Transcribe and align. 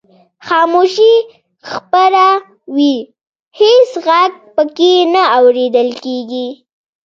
خاموشي 0.47 1.13
خپره 1.71 2.27
وي 2.75 2.95
هېڅ 3.59 3.89
غږ 4.07 4.31
پکې 4.55 4.93
نه 5.13 5.23
اورېدل 5.37 5.89
کیږي. 6.03 6.47